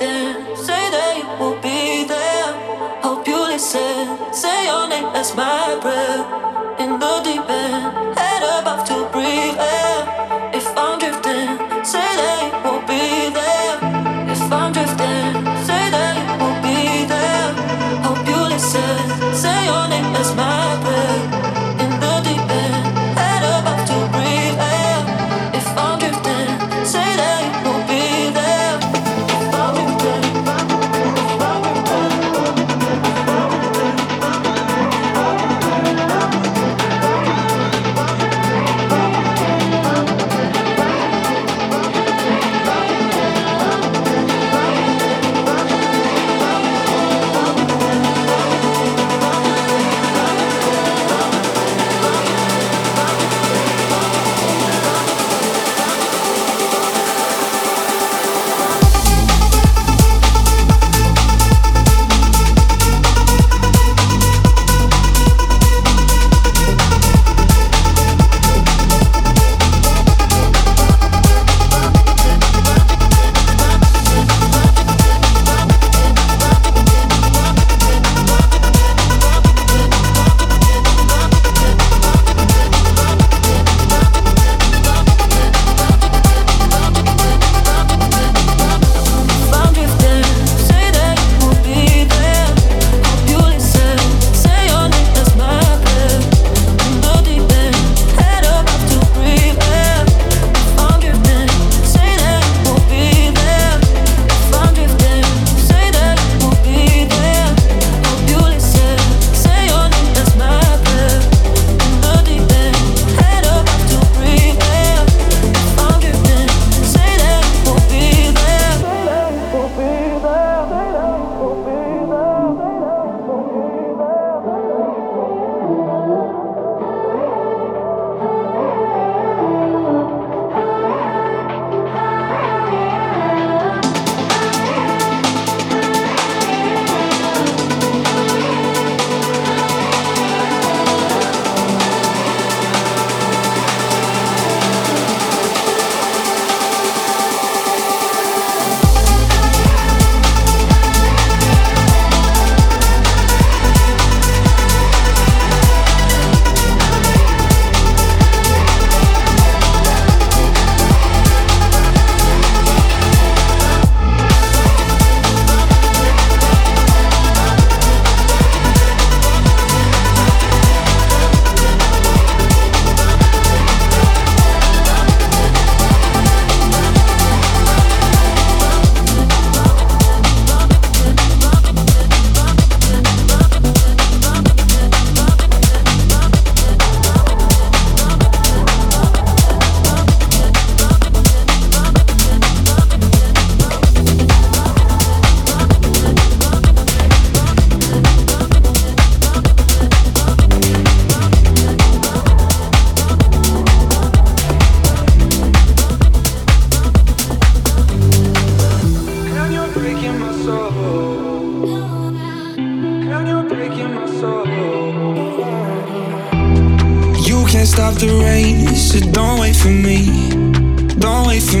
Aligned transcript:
often. 0.00 0.56
Say 0.56 0.90
that 0.90 1.16
you 1.18 1.44
will 1.44 1.60
be 1.60 2.04
there. 2.04 2.52
Hope 3.02 3.26
you 3.26 3.40
listen. 3.40 4.32
Say 4.32 4.66
your 4.66 4.88
name 4.88 5.06
as 5.14 5.34
my 5.34 5.78
breath. 5.80 6.49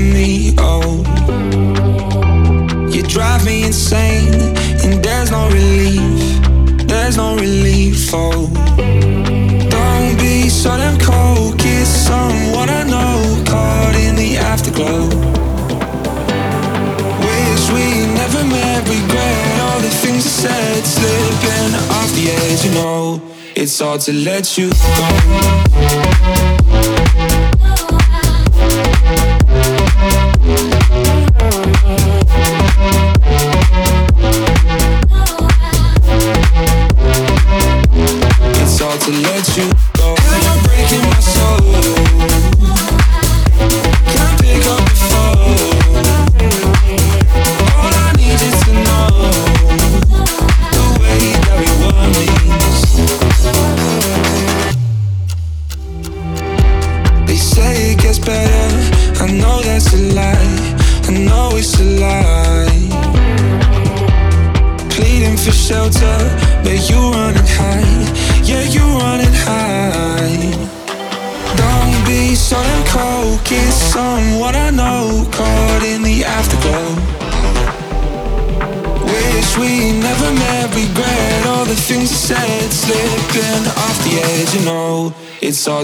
me. 0.00 0.54
Oh. 0.58 1.02
You 2.90 3.02
drive 3.02 3.44
me 3.44 3.64
insane, 3.64 4.34
and 4.84 5.02
there's 5.04 5.30
no 5.30 5.48
relief. 5.48 6.40
There's 6.86 7.16
no 7.16 7.36
relief, 7.36 8.10
oh. 8.12 8.48
Don't 9.70 10.16
be 10.18 10.48
so 10.48 10.76
damn 10.76 10.98
cold, 10.98 11.58
kiss 11.58 11.88
someone 12.06 12.68
I 12.68 12.82
know, 12.84 13.42
caught 13.46 13.94
in 13.94 14.16
the 14.16 14.38
afterglow. 14.38 15.08
Wish 17.26 17.70
we 17.70 18.06
never 18.14 18.42
met, 18.44 18.88
regret 18.88 19.60
all 19.60 19.80
the 19.80 19.90
things 20.02 20.26
I 20.26 20.30
said, 20.42 20.84
slipping 20.84 21.74
off 21.96 22.10
the 22.14 22.30
edge, 22.30 22.64
you 22.64 22.72
know. 22.74 23.20
It's 23.54 23.78
hard 23.78 24.00
to 24.02 24.12
let 24.12 24.56
you 24.58 24.70
go. 24.70 24.76
to 39.12 39.22
let 39.22 39.56
you 39.56 39.89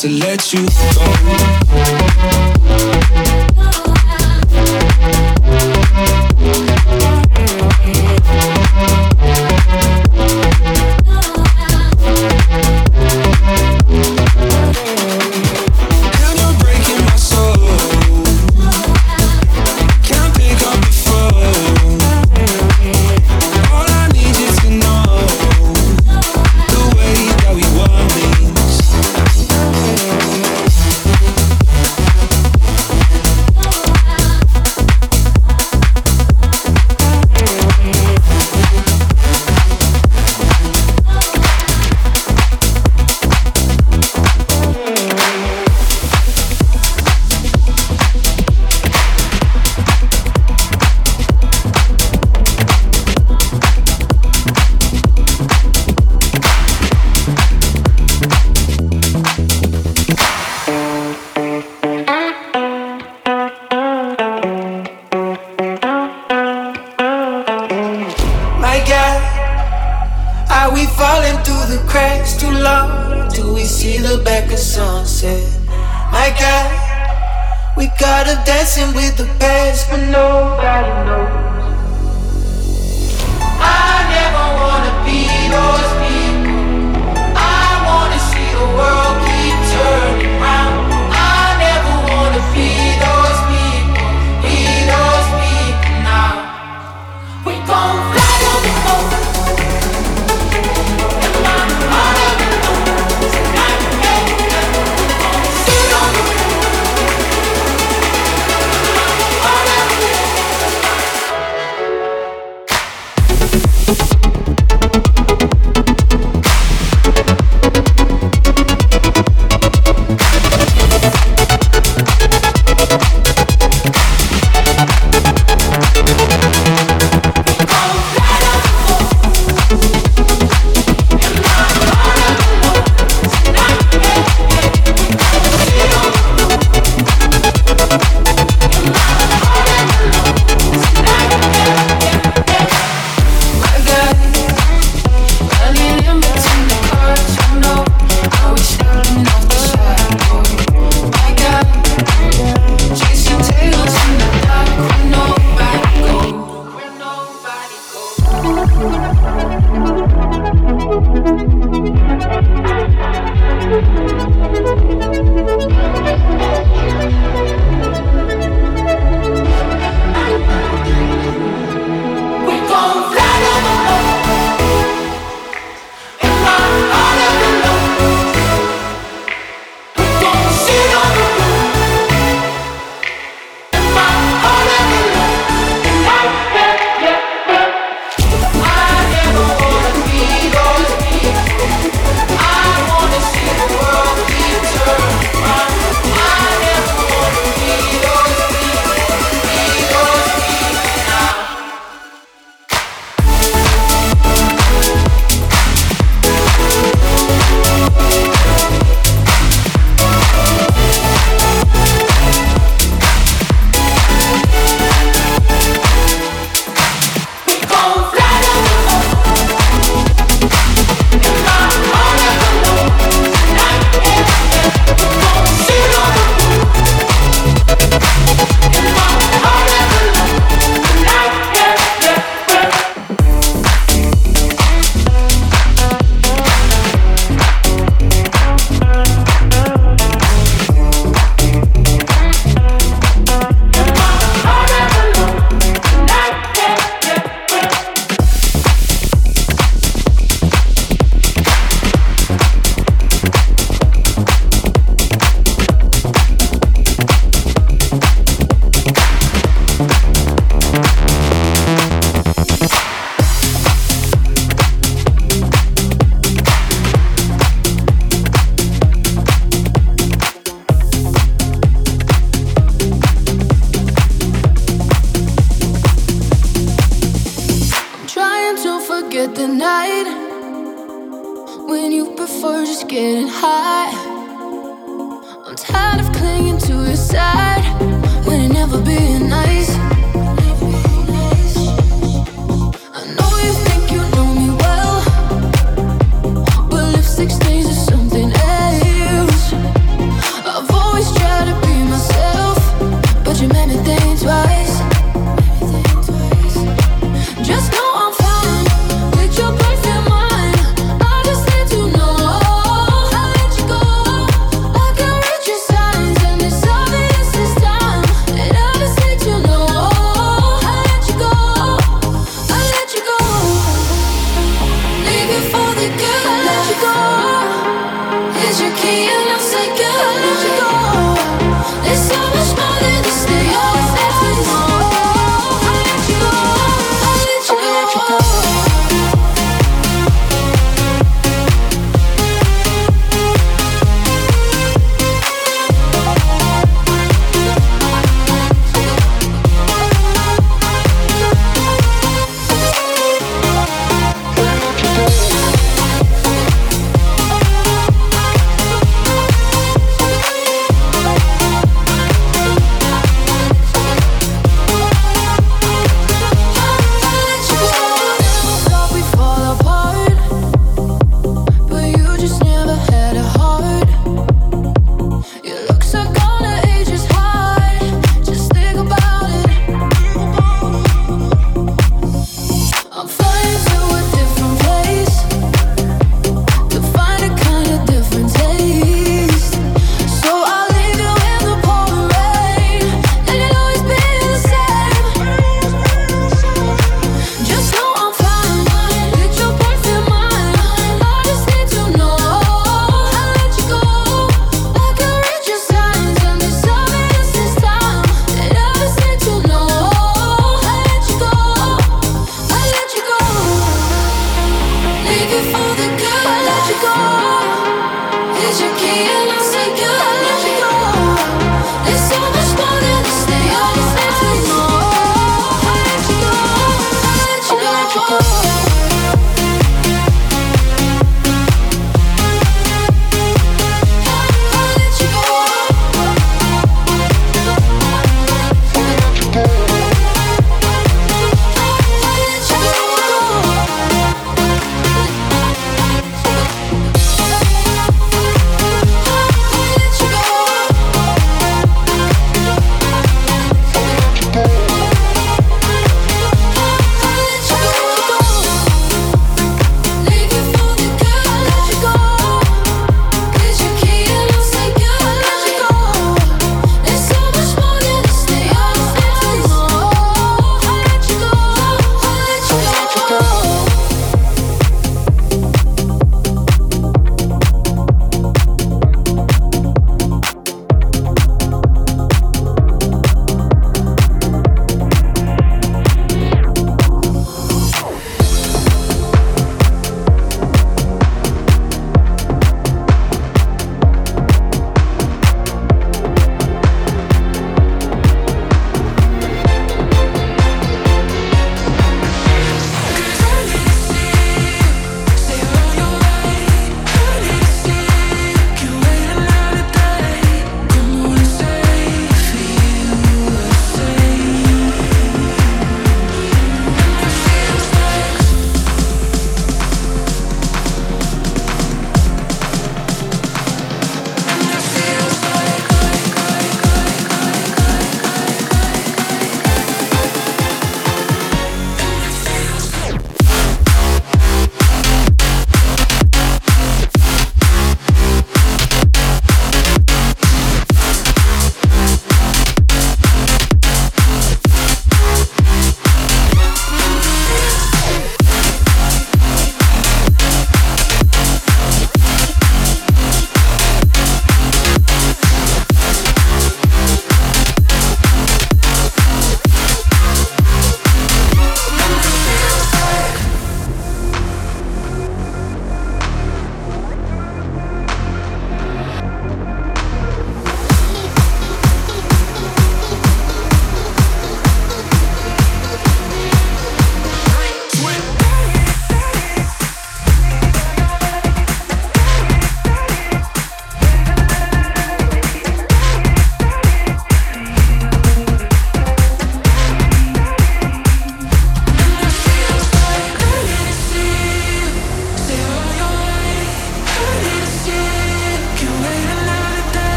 to 0.00 0.08
let 0.08 0.54
you 0.54 0.60
when 0.62 1.69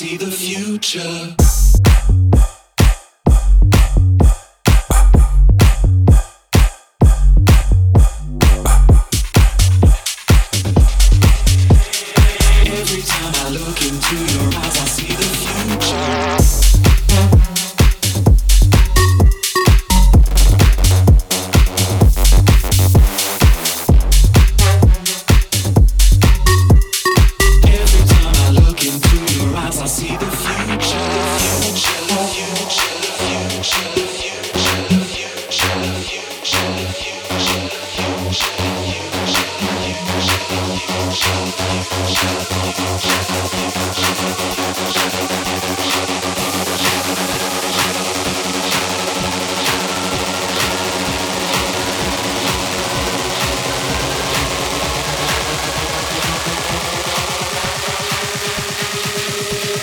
see 0.00 0.16
the 0.16 0.30
future. 0.30 1.39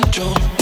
control. 0.00 0.59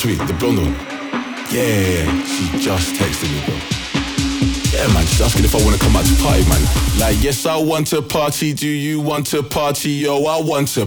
Last 0.00 0.06
week, 0.06 0.26
the 0.26 0.34
blonde 0.34 0.58
one. 0.58 0.72
Yeah, 1.50 2.24
she 2.24 2.58
just 2.58 2.94
texted 2.94 3.30
me, 3.30 3.44
bro. 3.44 3.54
Yeah, 4.72 4.86
man, 4.94 5.04
she's 5.04 5.20
asking 5.20 5.44
if 5.44 5.54
I 5.54 5.62
wanna 5.64 5.78
come 5.78 5.96
out 5.96 6.06
to 6.06 6.14
party, 6.22 6.44
man. 6.48 6.62
Like, 6.98 7.22
yes, 7.22 7.44
I 7.44 7.56
want 7.56 7.88
to 7.88 8.00
party. 8.00 8.54
Do 8.54 8.68
you 8.68 9.00
want 9.00 9.26
to 9.28 9.42
party? 9.42 9.90
Yo, 9.90 10.24
I 10.24 10.40
want 10.40 10.68
to 10.68 10.86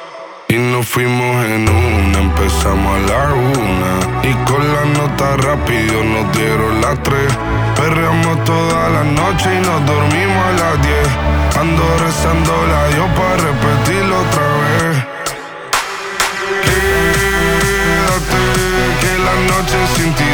fuimos 0.91 1.45
en 1.45 1.69
una, 1.69 2.19
empezamos 2.19 2.95
a 2.95 2.99
la 3.07 3.33
una. 3.33 3.93
Y 4.29 4.33
con 4.45 4.61
la 4.73 4.83
nota 4.99 5.37
rápido 5.37 6.03
nos 6.03 6.25
dieron 6.35 6.81
las 6.81 7.01
tres. 7.03 7.31
Perreamos 7.77 8.43
toda 8.43 8.89
la 8.89 9.03
noche 9.03 9.47
y 9.55 9.59
nos 9.67 9.85
dormimos 9.85 10.45
a 10.45 10.51
las 10.61 10.81
diez. 10.83 11.09
Ando 11.59 11.83
rezando 12.03 12.53
la 12.67 12.87
Dios 12.89 13.09
para 13.17 13.35
repetirlo 13.47 14.15
otra 14.25 14.47
vez. 14.61 14.95
Quédate 16.65 18.41
que 19.01 19.11
la 19.27 19.35
noche 19.51 19.77
sin 19.95 20.13
ti 20.13 20.30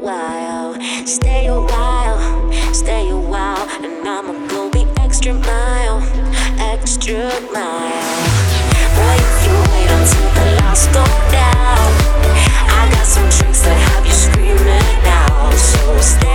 while, 0.00 0.74
stay 1.06 1.46
a 1.46 1.60
while, 1.60 2.52
stay 2.72 3.10
a 3.10 3.16
while, 3.16 3.68
and 3.82 4.06
I'ma 4.06 4.46
go 4.48 4.68
the 4.70 4.86
extra 5.00 5.32
mile, 5.32 6.02
extra 6.58 7.28
mile. 7.52 8.16
Boy, 8.96 9.16
if 9.16 9.46
you 9.46 9.56
wait 9.72 9.90
until 9.90 10.28
the 10.36 10.60
lights 10.60 10.86
go 10.88 11.04
down, 11.32 11.88
I 12.68 12.88
got 12.92 13.06
some 13.06 13.28
tricks 13.30 13.62
that 13.62 13.78
have 13.88 14.06
you 14.06 14.12
screaming 14.12 15.06
out. 15.06 15.54
So 15.54 16.00
stay. 16.00 16.25